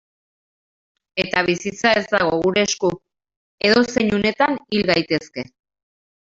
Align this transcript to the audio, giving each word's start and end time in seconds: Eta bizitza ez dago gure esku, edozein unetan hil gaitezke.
Eta 1.23 1.43
bizitza 1.49 1.91
ez 2.01 2.03
dago 2.15 2.41
gure 2.47 2.65
esku, 2.69 2.91
edozein 3.71 4.13
unetan 4.21 4.59
hil 4.67 4.91
gaitezke. 4.93 5.49